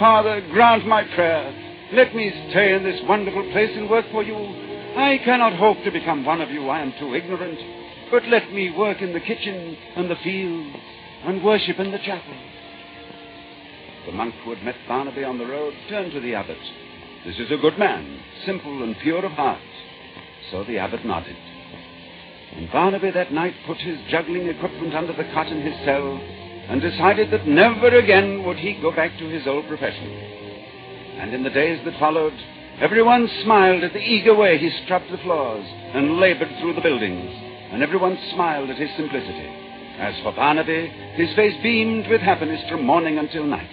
Father, 0.00 0.42
grant 0.50 0.86
my 0.86 1.04
prayer. 1.14 1.54
Let 1.92 2.14
me 2.14 2.28
stay 2.50 2.74
in 2.74 2.82
this 2.82 3.00
wonderful 3.08 3.50
place 3.52 3.70
and 3.74 3.88
work 3.88 4.06
for 4.10 4.24
you. 4.24 4.34
I 4.34 5.18
cannot 5.24 5.54
hope 5.54 5.82
to 5.84 5.92
become 5.92 6.24
one 6.24 6.40
of 6.40 6.50
you. 6.50 6.68
I 6.68 6.80
am 6.80 6.92
too 6.98 7.14
ignorant. 7.14 7.58
But 8.10 8.26
let 8.26 8.52
me 8.52 8.74
work 8.76 9.00
in 9.00 9.12
the 9.12 9.20
kitchen 9.20 9.76
and 9.94 10.10
the 10.10 10.16
fields 10.16 10.76
and 11.24 11.44
worship 11.44 11.78
in 11.78 11.92
the 11.92 11.98
chapel. 11.98 12.34
The 14.06 14.12
monk 14.12 14.34
who 14.44 14.54
had 14.54 14.64
met 14.64 14.76
Barnaby 14.88 15.24
on 15.24 15.38
the 15.38 15.46
road 15.46 15.72
turned 15.88 16.12
to 16.12 16.20
the 16.20 16.34
abbot. 16.34 16.58
This 17.24 17.38
is 17.38 17.50
a 17.50 17.56
good 17.56 17.78
man, 17.78 18.20
simple 18.44 18.82
and 18.82 18.96
pure 18.98 19.24
of 19.24 19.32
heart. 19.32 19.60
So 20.50 20.64
the 20.64 20.78
abbot 20.78 21.04
nodded. 21.04 21.36
And 22.56 22.70
Barnaby 22.70 23.10
that 23.10 23.32
night 23.32 23.54
put 23.66 23.78
his 23.78 23.98
juggling 24.10 24.48
equipment 24.48 24.94
under 24.94 25.12
the 25.12 25.28
cot 25.32 25.48
in 25.48 25.60
his 25.60 25.74
cell 25.84 26.18
and 26.68 26.80
decided 26.80 27.30
that 27.30 27.46
never 27.46 27.88
again 27.88 28.44
would 28.44 28.58
he 28.58 28.80
go 28.80 28.90
back 28.92 29.18
to 29.18 29.28
his 29.28 29.46
old 29.46 29.66
profession. 29.68 30.10
And 31.18 31.34
in 31.34 31.42
the 31.42 31.50
days 31.50 31.80
that 31.84 31.98
followed, 31.98 32.34
everyone 32.80 33.28
smiled 33.42 33.84
at 33.84 33.92
the 33.92 33.98
eager 33.98 34.34
way 34.34 34.58
he 34.58 34.70
scrubbed 34.84 35.10
the 35.10 35.18
floors 35.18 35.66
and 35.94 36.18
labored 36.18 36.50
through 36.60 36.74
the 36.74 36.80
buildings, 36.80 37.30
and 37.72 37.82
everyone 37.82 38.18
smiled 38.34 38.70
at 38.70 38.78
his 38.78 38.90
simplicity. 38.96 39.48
As 39.98 40.14
for 40.22 40.32
Barnaby, 40.32 40.88
his 41.14 41.34
face 41.34 41.54
beamed 41.62 42.06
with 42.08 42.20
happiness 42.20 42.62
from 42.68 42.84
morning 42.84 43.18
until 43.18 43.44
night. 43.44 43.70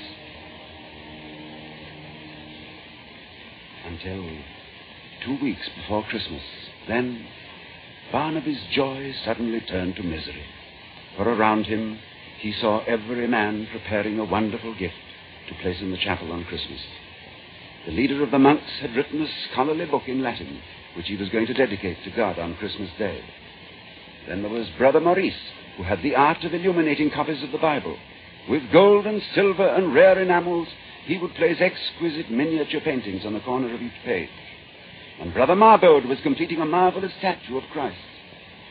Until 4.04 4.38
two 5.24 5.42
weeks 5.42 5.70
before 5.78 6.04
Christmas, 6.04 6.42
then 6.90 7.26
Barnaby's 8.12 8.62
joy 8.74 9.14
suddenly 9.24 9.62
turned 9.62 9.96
to 9.96 10.04
misery. 10.04 10.44
For 11.16 11.24
around 11.24 11.68
him, 11.68 12.00
he 12.40 12.52
saw 12.52 12.84
every 12.84 13.28
man 13.28 13.66
preparing 13.72 14.20
a 14.20 14.26
wonderful 14.26 14.76
gift 14.76 14.96
to 15.48 15.56
place 15.62 15.80
in 15.80 15.92
the 15.92 15.98
chapel 15.98 16.34
on 16.34 16.44
Christmas. 16.44 16.82
The 17.86 17.94
leader 17.94 18.22
of 18.24 18.32
the 18.32 18.40
monks 18.40 18.70
had 18.82 18.94
written 18.94 19.22
a 19.22 19.28
scholarly 19.50 19.86
book 19.86 20.04
in 20.08 20.22
Latin, 20.22 20.60
which 20.98 21.08
he 21.08 21.16
was 21.16 21.30
going 21.30 21.48
to 21.48 21.54
dedicate 21.54 22.04
to 22.04 22.12
God 22.12 22.38
on 22.40 22.58
Christmas 22.58 22.90
Day. 22.98 23.24
Then 24.28 24.42
there 24.42 24.52
was 24.52 24.68
Brother 24.78 25.00
Maurice, 25.00 25.34
who 25.78 25.84
had 25.84 26.02
the 26.02 26.16
art 26.16 26.44
of 26.44 26.54
illuminating 26.54 27.10
copies 27.10 27.42
of 27.42 27.54
the 27.54 27.58
Bible. 27.58 27.98
With 28.50 28.70
gold 28.74 29.06
and 29.06 29.22
silver 29.34 29.66
and 29.66 29.94
rare 29.94 30.22
enamels, 30.22 30.68
he 31.06 31.18
would 31.18 31.36
place 31.36 31.58
exquisite 31.60 32.32
miniature 32.32 32.82
paintings 32.82 33.26
on 33.26 33.34
the 33.34 33.40
corner 33.42 33.74
of 33.74 33.82
each 33.82 33.92
page. 34.06 34.30
And 35.20 35.34
Brother 35.34 35.56
Marbode 35.56 36.08
was 36.08 36.20
completing 36.24 36.62
a 36.62 36.66
marvelous 36.66 37.14
statue 37.20 37.58
of 37.58 37.64
Christ. 37.72 37.98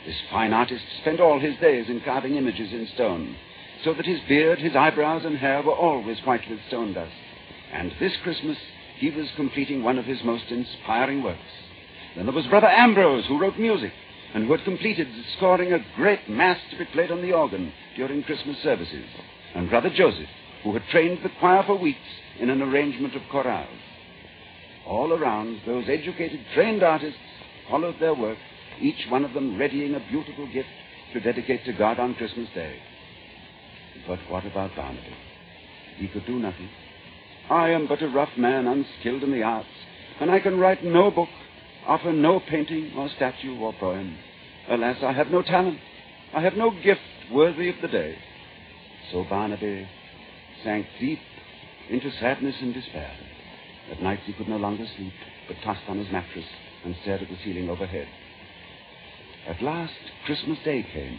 This 0.07 0.17
fine 0.31 0.53
artist 0.53 0.85
spent 1.01 1.21
all 1.21 1.39
his 1.39 1.57
days 1.59 1.89
in 1.89 2.01
carving 2.01 2.35
images 2.37 2.73
in 2.73 2.89
stone, 2.95 3.37
so 3.85 3.95
that 3.95 4.07
his 4.07 4.21
beard, 4.29 4.59
his 4.59 4.75
eyebrows, 4.75 5.25
and 5.25 5.37
hair 5.37 5.63
were 5.63 5.75
always 5.75 6.19
white 6.25 6.49
with 6.49 6.59
stone 6.69 6.93
dust. 6.93 7.13
And 7.73 7.93
this 8.01 8.17
Christmas, 8.23 8.59
he 8.97 9.11
was 9.11 9.29
completing 9.37 9.83
one 9.83 9.99
of 9.99 10.05
his 10.05 10.25
most 10.25 10.45
inspiring 10.51 11.23
works. 11.23 11.41
Then 12.17 12.27
there 12.27 12.35
was 12.35 12.47
Brother 12.47 12.69
Ambrose, 12.69 13.27
who 13.27 13.41
wrote 13.41 13.59
music, 13.59 13.93
and 14.35 14.47
who 14.47 14.53
had 14.53 14.65
completed 14.65 15.09
scoring 15.37 15.73
a 15.73 15.85
great 15.97 16.29
mass 16.29 16.59
to 16.71 16.79
be 16.79 16.85
played 16.87 17.11
on 17.11 17.23
the 17.23 17.33
organ 17.33 17.73
during 17.97 18.23
Christmas 18.23 18.57
services. 18.63 19.05
And 19.55 19.71
Brother 19.71 19.91
Joseph, 19.91 20.29
who 20.63 20.73
had 20.73 20.83
trained 20.91 21.19
the 21.23 21.31
choir 21.41 21.63
for 21.67 21.79
weeks 21.79 21.99
in 22.39 22.51
an 22.51 22.63
arrangement 22.63 23.15
of 23.15 23.23
chorales. 23.33 23.67
All 24.87 25.13
around, 25.13 25.61
those 25.67 25.85
educated, 25.89 26.41
trained 26.55 26.83
artists 26.83 27.19
followed 27.71 27.97
their 28.01 28.15
work, 28.15 28.39
each 28.81 29.07
one 29.09 29.25
of 29.25 29.33
them 29.33 29.59
readying 29.59 29.95
a 29.95 30.11
beautiful 30.11 30.47
gift 30.53 30.69
to 31.13 31.21
dedicate 31.21 31.65
to 31.65 31.73
God 31.73 31.99
on 31.99 32.15
Christmas 32.15 32.49
Day. 32.55 32.77
But 34.07 34.19
what 34.29 34.47
about 34.47 34.75
Barnaby? 34.75 35.15
He 35.97 36.09
could 36.09 36.27
do 36.27 36.39
nothing. 36.39 36.69
I 37.51 37.71
am 37.71 37.87
but 37.87 38.03
a 38.03 38.09
rough 38.09 38.37
man, 38.37 38.67
unskilled 38.67 39.23
in 39.23 39.33
the 39.33 39.43
arts, 39.43 39.69
and 40.21 40.31
I 40.31 40.41
can 40.41 40.59
write 40.59 40.85
no 40.85 41.11
book, 41.11 41.29
offer 41.87 42.13
no 42.13 42.41
painting 42.41 42.93
or 42.97 43.09
statue 43.17 43.59
or 43.59 43.73
poem. 43.75 44.17
Alas, 44.69 44.97
I 45.03 45.13
have 45.13 45.29
no 45.29 45.43
talent. 45.43 45.79
I 46.35 46.41
have 46.41 46.55
no 46.55 46.71
gift 46.71 47.01
worthy 47.31 47.69
of 47.69 47.77
the 47.83 47.89
day. 47.89 48.17
So 49.11 49.25
Barnaby 49.29 49.89
sank 50.65 50.87
deep 51.01 51.19
into 51.91 52.11
sadness 52.19 52.57
and 52.61 52.75
despair. 52.75 53.13
At 53.91 54.03
nights 54.03 54.23
he 54.27 54.33
could 54.33 54.49
no 54.49 54.57
longer 54.57 54.87
sleep, 54.97 55.13
but 55.49 55.57
tossed 55.65 55.89
on 55.89 55.99
his 55.99 56.11
mattress 56.11 56.47
and 56.85 56.97
stared 57.03 57.23
at 57.23 57.29
the 57.29 57.37
ceiling 57.45 57.69
overhead. 57.69 58.09
At 59.47 59.61
last, 59.63 59.95
Christmas 60.25 60.59
Day 60.65 60.87
came, 60.93 61.19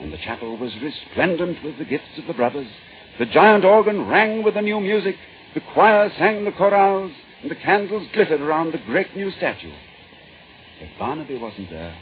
and 0.00 0.12
the 0.12 0.18
chapel 0.18 0.56
was 0.56 0.72
resplendent 0.82 1.62
with 1.62 1.78
the 1.78 1.84
gifts 1.84 2.18
of 2.18 2.26
the 2.26 2.34
brothers. 2.34 2.66
The 3.18 3.26
giant 3.26 3.64
organ 3.64 4.08
rang 4.08 4.42
with 4.42 4.54
the 4.54 4.62
new 4.62 4.80
music, 4.80 5.16
the 5.54 5.60
choir 5.60 6.10
sang 6.18 6.44
the 6.44 6.50
chorales, 6.50 7.12
and 7.42 7.50
the 7.50 7.56
candles 7.56 8.08
glittered 8.12 8.40
around 8.40 8.72
the 8.72 8.78
great 8.78 9.14
new 9.16 9.30
statue. 9.30 9.72
But 10.80 10.88
Barnaby 10.98 11.38
wasn't 11.38 11.70
there. 11.70 11.96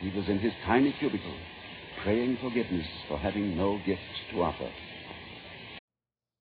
He 0.00 0.10
was 0.10 0.28
in 0.28 0.38
his 0.38 0.52
tiny 0.64 0.92
cubicle, 0.92 1.36
praying 2.04 2.38
forgiveness 2.40 2.86
for 3.08 3.18
having 3.18 3.56
no 3.56 3.80
gift 3.84 4.00
to 4.30 4.42
offer. 4.42 4.70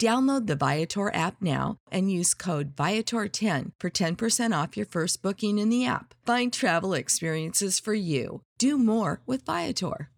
Download 0.00 0.46
the 0.48 0.56
Viator 0.56 1.14
app 1.14 1.40
now 1.40 1.76
and 1.90 2.10
use 2.10 2.34
code 2.34 2.74
Viator10 2.74 3.72
for 3.78 3.88
10% 3.88 4.62
off 4.62 4.76
your 4.76 4.86
first 4.86 5.22
booking 5.22 5.58
in 5.58 5.68
the 5.68 5.86
app. 5.86 6.14
Find 6.26 6.52
travel 6.52 6.92
experiences 6.92 7.78
for 7.78 7.94
you. 7.94 8.42
Do 8.58 8.78
more 8.78 9.22
with 9.26 9.46
Viator. 9.46 10.10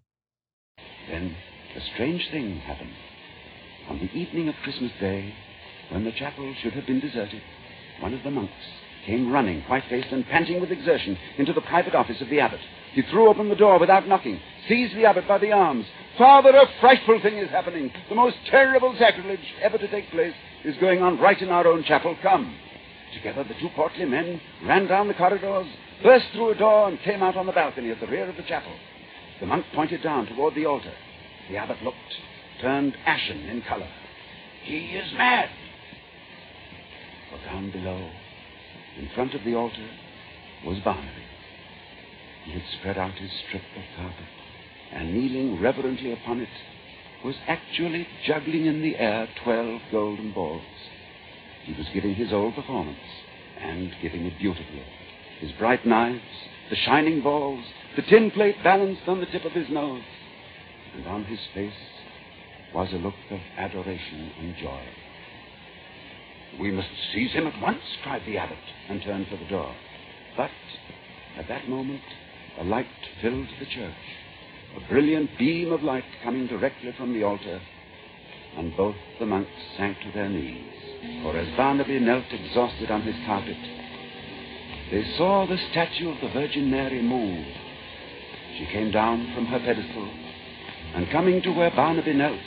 Then 1.10 1.37
a 1.76 1.80
strange 1.94 2.30
thing 2.30 2.58
happened. 2.60 2.94
On 3.88 3.98
the 3.98 4.10
evening 4.18 4.48
of 4.48 4.54
Christmas 4.62 4.92
Day, 4.98 5.34
when 5.90 6.04
the 6.04 6.12
chapel 6.12 6.54
should 6.62 6.72
have 6.72 6.87
been 6.87 7.00
deserted, 7.00 7.42
one 8.00 8.14
of 8.14 8.22
the 8.22 8.30
monks 8.30 8.54
came 9.04 9.30
running, 9.30 9.60
white 9.62 9.84
faced 9.90 10.12
and 10.12 10.24
panting 10.26 10.60
with 10.60 10.70
exertion, 10.70 11.18
into 11.37 11.52
the 11.52 11.60
private 11.60 11.94
office 11.94 12.22
of 12.22 12.30
the 12.30 12.40
abbot. 12.40 12.60
He 12.94 13.02
threw 13.02 13.28
open 13.28 13.48
the 13.48 13.57
door 13.57 13.80
without 13.80 14.07
knocking, 14.07 14.40
seized 14.68 14.96
the 14.96 15.04
abbot 15.04 15.26
by 15.26 15.38
the 15.38 15.50
arms. 15.50 15.85
Father, 16.16 16.50
a 16.50 16.66
frightful 16.80 17.20
thing 17.20 17.38
is 17.38 17.50
happening. 17.50 17.92
The 18.09 18.14
most 18.14 18.37
terrible 18.48 18.94
sacrilege 18.96 19.40
ever 19.61 19.78
to 19.78 19.88
take 19.88 20.11
place 20.11 20.35
is 20.64 20.76
going 20.78 21.02
on 21.02 21.18
right 21.18 21.40
in 21.40 21.48
our 21.48 21.66
own 21.66 21.83
chapel. 21.83 22.16
Come. 22.22 22.54
Together, 23.12 23.42
the 23.42 23.54
two 23.54 23.68
portly 23.74 24.04
men 24.04 24.40
ran 24.64 24.87
down 24.87 25.09
the 25.09 25.14
corridors, 25.14 25.66
burst 26.04 26.26
through 26.33 26.50
a 26.50 26.54
door, 26.54 26.88
and 26.88 27.00
came 27.00 27.22
out 27.22 27.37
on 27.37 27.46
the 27.46 27.52
balcony 27.52 27.90
at 27.90 28.00
the 28.00 28.07
rear 28.07 28.28
of 28.28 28.37
the 28.37 28.42
chapel. 28.44 28.72
The 29.40 29.46
monk 29.46 29.66
pointed 29.74 30.02
down 30.02 30.26
toward 30.26 30.54
the 30.54 30.66
altar. 30.66 30.92
The 31.50 31.57
abbot 31.57 31.83
looked, 31.83 31.98
turned 32.61 32.96
ashen 33.04 33.48
in 33.48 33.62
color. 33.62 33.88
He 34.62 34.78
is 34.96 35.12
mad. 35.14 35.50
For 37.30 37.44
down 37.44 37.72
below, 37.72 38.09
in 38.98 39.09
front 39.16 39.35
of 39.35 39.42
the 39.44 39.54
altar, 39.54 39.88
was 40.64 40.78
Barnaby. 40.78 41.24
He 42.44 42.52
had 42.52 42.62
spread 42.78 42.98
out 42.98 43.14
his 43.14 43.30
strip 43.46 43.62
of 43.76 43.83
carpet, 43.96 44.26
and 44.92 45.14
kneeling 45.14 45.61
reverently 45.61 46.12
upon 46.12 46.40
it, 46.40 46.48
was 47.24 47.37
actually 47.46 48.07
juggling 48.26 48.66
in 48.66 48.83
the 48.83 48.96
air 48.98 49.28
twelve 49.42 49.80
golden 49.90 50.30
balls. 50.33 50.62
He 51.64 51.72
was 51.72 51.88
giving 51.94 52.14
his 52.14 52.33
old 52.33 52.54
performance, 52.54 52.98
and 53.59 53.94
giving 54.02 54.26
it 54.26 54.38
beautifully. 54.38 54.85
His 55.40 55.52
bright 55.52 55.87
knives, 55.87 56.20
the 56.68 56.76
shining 56.76 57.22
balls, 57.22 57.64
the 57.96 58.02
tin 58.02 58.30
plate 58.30 58.62
balanced 58.62 59.09
on 59.09 59.20
the 59.20 59.26
tip 59.26 59.44
of 59.46 59.52
his 59.52 59.70
nose, 59.70 60.04
and 60.94 61.07
on 61.07 61.24
his 61.24 61.40
face 61.54 61.72
was 62.74 62.92
a 62.92 62.96
look 62.96 63.14
of 63.30 63.40
adoration 63.57 64.33
and 64.38 64.57
joy. 64.57 64.83
We 66.61 66.70
must 66.70 66.90
seize 67.12 67.33
him 67.33 67.46
at 67.46 67.61
once, 67.61 67.83
cried 68.02 68.22
the 68.26 68.37
abbot, 68.37 68.59
and 68.88 69.02
turned 69.02 69.28
for 69.28 69.37
the 69.37 69.48
door. 69.48 69.74
But 70.37 70.50
at 71.38 71.48
that 71.48 71.68
moment, 71.68 72.02
a 72.58 72.64
light 72.64 72.86
filled 73.20 73.48
the 73.58 73.66
church, 73.66 73.94
a 74.76 74.88
brilliant 74.88 75.30
beam 75.38 75.72
of 75.72 75.82
light 75.82 76.04
coming 76.22 76.46
directly 76.46 76.92
from 76.96 77.12
the 77.12 77.22
altar, 77.22 77.60
and 78.56 78.76
both 78.76 78.96
the 79.18 79.26
monks 79.26 79.50
sank 79.76 79.98
to 80.00 80.12
their 80.12 80.28
knees. 80.28 80.72
For 81.22 81.36
as 81.36 81.56
Barnaby 81.56 81.98
knelt 81.98 82.24
exhausted 82.30 82.90
on 82.90 83.02
his 83.02 83.16
carpet, 83.26 83.56
they 84.90 85.04
saw 85.16 85.46
the 85.46 85.58
statue 85.70 86.10
of 86.10 86.20
the 86.20 86.28
Virgin 86.28 86.70
Mary 86.70 87.02
move. 87.02 87.44
She 88.58 88.66
came 88.66 88.92
down 88.92 89.32
from 89.34 89.46
her 89.46 89.58
pedestal, 89.58 90.08
and 90.94 91.10
coming 91.10 91.42
to 91.42 91.50
where 91.50 91.70
Barnaby 91.70 92.12
knelt, 92.12 92.38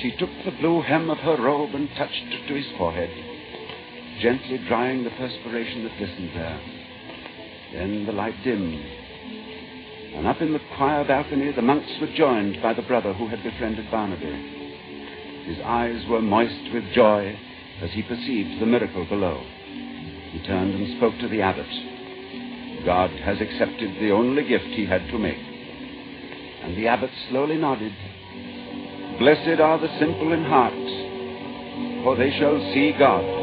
she 0.00 0.16
took 0.18 0.30
the 0.44 0.56
blue 0.58 0.80
hem 0.80 1.10
of 1.10 1.18
her 1.18 1.36
robe 1.36 1.74
and 1.74 1.88
touched 1.96 2.24
it 2.24 2.48
to 2.48 2.54
his 2.54 2.66
forehead, 2.78 3.10
gently 4.22 4.58
drying 4.66 5.04
the 5.04 5.10
perspiration 5.10 5.84
that 5.84 5.98
glistened 5.98 6.30
there. 6.34 6.60
Then 7.72 8.06
the 8.06 8.12
light 8.12 8.34
dimmed, 8.42 9.01
and 10.14 10.26
up 10.26 10.40
in 10.40 10.52
the 10.52 10.60
choir 10.76 11.04
balcony 11.04 11.52
the 11.52 11.62
monks 11.62 11.90
were 12.00 12.12
joined 12.14 12.60
by 12.62 12.74
the 12.74 12.82
brother 12.82 13.12
who 13.14 13.28
had 13.28 13.42
befriended 13.42 13.90
Barnaby. 13.90 14.60
His 15.46 15.58
eyes 15.64 16.04
were 16.08 16.20
moist 16.20 16.72
with 16.72 16.84
joy 16.94 17.38
as 17.80 17.90
he 17.90 18.02
perceived 18.02 18.60
the 18.60 18.66
miracle 18.66 19.04
below. 19.06 19.42
He 20.30 20.42
turned 20.46 20.74
and 20.74 20.96
spoke 20.96 21.18
to 21.20 21.28
the 21.28 21.42
abbot. 21.42 21.66
God 22.84 23.10
has 23.10 23.40
accepted 23.40 24.00
the 24.00 24.10
only 24.10 24.44
gift 24.46 24.64
he 24.66 24.86
had 24.86 25.06
to 25.08 25.18
make. 25.18 25.38
And 25.38 26.76
the 26.76 26.88
abbot 26.88 27.10
slowly 27.28 27.56
nodded. 27.56 27.92
Blessed 29.18 29.60
are 29.60 29.78
the 29.78 29.98
simple 29.98 30.32
in 30.32 30.44
heart, 30.44 32.04
for 32.04 32.16
they 32.16 32.30
shall 32.38 32.58
see 32.72 32.94
God. 32.98 33.41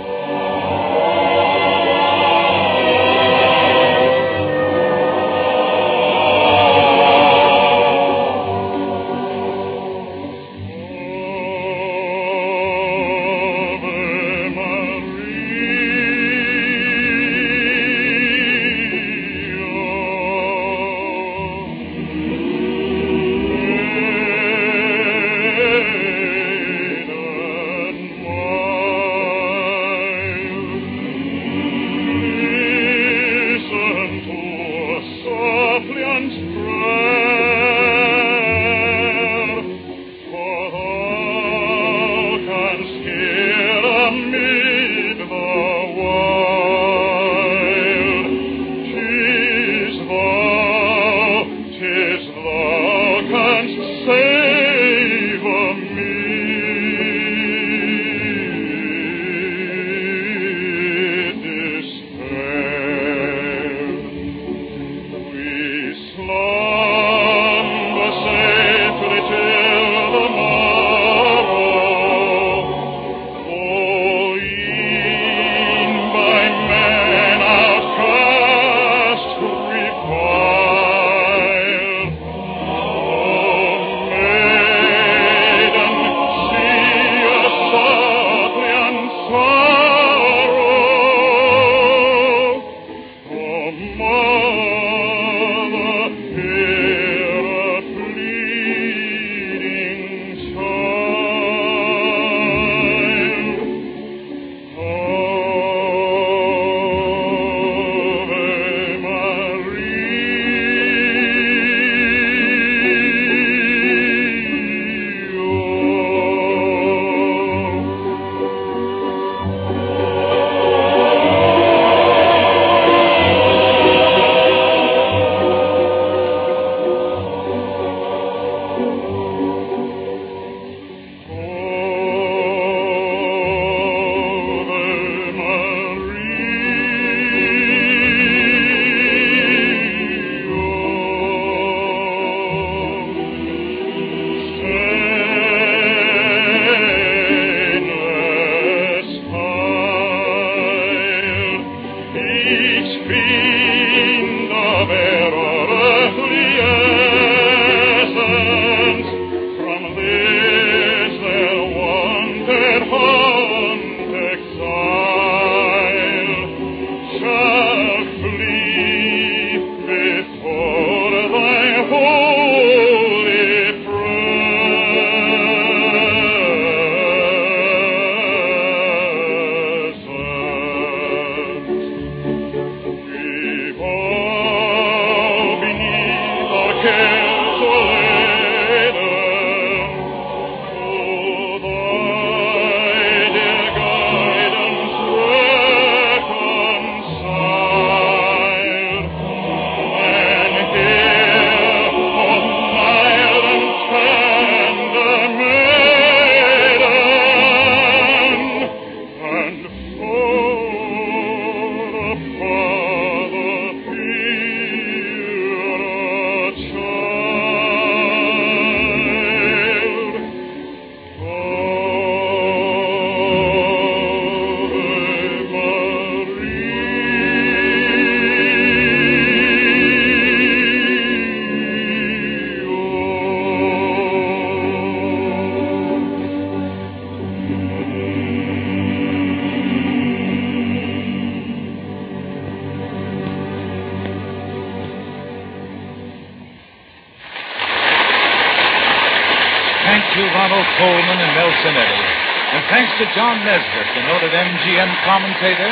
Nesbitt, 253.43 253.89
the 253.95 254.03
noted 254.07 254.31
MGM 254.31 254.91
commentator, 255.05 255.71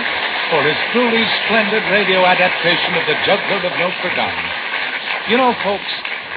for 0.50 0.64
his 0.64 0.78
truly 0.94 1.24
splendid 1.46 1.84
radio 1.92 2.26
adaptation 2.26 2.96
of 2.96 3.04
The 3.06 3.18
Juggler 3.26 3.68
of 3.68 3.74
Notre 3.78 4.16
Dame. 4.16 4.50
You 5.30 5.38
know, 5.38 5.54
folks, 5.64 5.92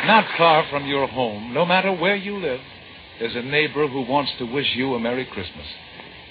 not 0.06 0.26
far 0.36 0.66
from 0.70 0.86
your 0.86 1.06
home, 1.06 1.54
no 1.54 1.64
matter 1.64 1.92
where 1.92 2.16
you 2.16 2.38
live, 2.38 2.60
there's 3.18 3.36
a 3.36 3.42
neighbor 3.42 3.86
who 3.86 4.02
wants 4.02 4.32
to 4.38 4.44
wish 4.44 4.74
you 4.74 4.94
a 4.94 5.00
Merry 5.00 5.26
Christmas. 5.26 5.66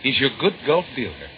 He's 0.01 0.19
your 0.19 0.31
good 0.39 0.55
Gulf 0.65 0.85
dealer. 0.95 1.29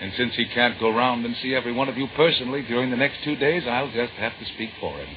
And 0.00 0.12
since 0.16 0.34
he 0.34 0.46
can't 0.46 0.78
go 0.78 0.90
round 0.90 1.24
and 1.24 1.34
see 1.36 1.54
every 1.54 1.72
one 1.72 1.88
of 1.88 1.96
you 1.96 2.06
personally 2.16 2.62
during 2.62 2.90
the 2.90 2.96
next 2.96 3.24
two 3.24 3.36
days, 3.36 3.64
I'll 3.66 3.90
just 3.90 4.12
have 4.14 4.38
to 4.38 4.44
speak 4.54 4.70
for 4.80 4.96
him. 4.96 5.08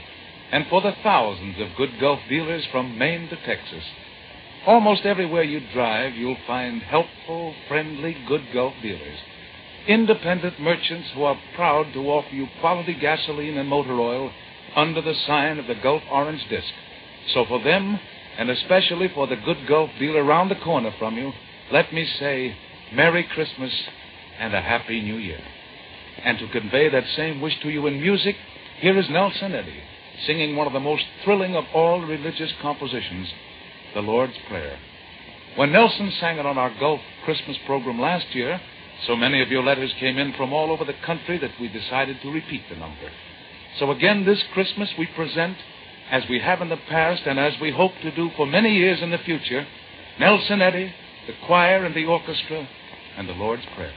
And 0.52 0.66
for 0.70 0.82
the 0.82 0.96
thousands 1.04 1.56
of 1.60 1.78
good 1.78 2.00
Gulf 2.00 2.20
dealers 2.28 2.66
from 2.72 2.98
Maine 2.98 3.30
to 3.30 3.36
Texas. 3.46 3.84
Almost 4.66 5.06
everywhere 5.06 5.44
you 5.44 5.60
drive, 5.74 6.14
you'll 6.14 6.38
find 6.46 6.84
helpful, 6.84 7.56
friendly, 7.68 8.16
good 8.28 8.44
Gulf 8.54 8.74
dealers. 8.82 9.18
Independent 9.88 10.60
merchants 10.60 11.10
who 11.16 11.24
are 11.24 11.40
proud 11.56 11.92
to 11.94 12.00
offer 12.00 12.30
you 12.30 12.48
quality 12.60 12.94
gasoline 12.94 13.58
and 13.58 13.68
motor 13.68 14.00
oil 14.00 14.32
under 14.76 15.02
the 15.02 15.16
sign 15.26 15.58
of 15.58 15.66
the 15.66 15.74
Gulf 15.76 16.04
Orange 16.12 16.48
Disc. 16.48 16.72
So 17.34 17.46
for 17.46 17.64
them, 17.64 18.00
and 18.38 18.52
especially 18.52 19.08
for 19.08 19.26
the 19.26 19.36
good 19.36 19.68
Gulf 19.68 19.90
dealer 19.98 20.24
around 20.24 20.50
the 20.50 20.56
corner 20.64 20.94
from 21.00 21.18
you, 21.18 21.34
let 21.72 21.92
me 21.92 22.06
say 22.20 22.56
Merry 22.94 23.24
Christmas 23.24 23.74
and 24.40 24.54
a 24.54 24.62
Happy 24.62 25.02
New 25.02 25.18
Year. 25.18 25.42
And 26.24 26.38
to 26.38 26.48
convey 26.50 26.88
that 26.90 27.08
same 27.16 27.42
wish 27.42 27.60
to 27.62 27.70
you 27.70 27.88
in 27.88 28.00
music, 28.00 28.36
here 28.80 28.98
is 28.98 29.10
Nelson 29.10 29.56
Eddy 29.56 29.82
singing 30.26 30.56
one 30.56 30.68
of 30.68 30.74
the 30.74 30.80
most 30.80 31.04
thrilling 31.24 31.56
of 31.56 31.66
all 31.74 32.02
religious 32.02 32.52
compositions, 32.62 33.28
the 33.94 34.02
Lord's 34.02 34.38
Prayer. 34.48 34.78
When 35.56 35.72
Nelson 35.72 36.12
sang 36.20 36.38
it 36.38 36.46
on 36.46 36.58
our 36.58 36.74
Gulf 36.80 37.02
Christmas 37.26 37.58
program 37.66 38.00
last 38.00 38.34
year, 38.34 38.62
so 39.06 39.16
many 39.16 39.42
of 39.42 39.50
your 39.50 39.64
letters 39.64 39.94
came 40.00 40.18
in 40.18 40.34
from 40.34 40.54
all 40.54 40.72
over 40.72 40.86
the 40.86 40.94
country 41.06 41.38
that 41.40 41.60
we 41.60 41.68
decided 41.68 42.22
to 42.22 42.32
repeat 42.32 42.64
the 42.70 42.76
number. 42.76 43.12
So 43.80 43.92
again, 43.92 44.26
this 44.26 44.44
Christmas 44.54 44.90
we 44.98 45.08
present, 45.08 45.58
as 46.10 46.24
we 46.30 46.40
have 46.40 46.62
in 46.62 46.70
the 46.70 46.78
past 46.78 47.24
and 47.26 47.40
as 47.40 47.54
we 47.62 47.72
hope 47.72 47.94
to 48.02 48.16
do 48.16 48.30
for 48.36 48.46
many 48.46 48.76
years 48.76 49.02
in 49.02 49.12
the 49.12 49.18
future, 49.18 49.66
Nelson 50.20 50.62
Eddy, 50.62 50.94
the 51.28 51.34
choir 51.46 51.86
and 51.86 51.96
the 51.96 52.06
orchestra, 52.06 52.68
and 53.18 53.28
the 53.28 53.34
Lord's 53.34 53.66
Prayer. 53.76 53.94